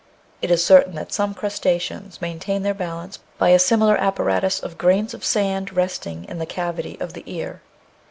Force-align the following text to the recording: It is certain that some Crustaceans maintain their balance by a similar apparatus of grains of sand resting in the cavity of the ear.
It 0.41 0.49
is 0.49 0.65
certain 0.65 0.95
that 0.95 1.13
some 1.13 1.35
Crustaceans 1.35 2.19
maintain 2.23 2.63
their 2.63 2.73
balance 2.73 3.19
by 3.37 3.49
a 3.49 3.59
similar 3.59 3.95
apparatus 3.97 4.59
of 4.59 4.79
grains 4.79 5.13
of 5.13 5.23
sand 5.23 5.73
resting 5.75 6.25
in 6.25 6.39
the 6.39 6.47
cavity 6.47 6.97
of 6.99 7.13
the 7.13 7.21
ear. 7.27 7.61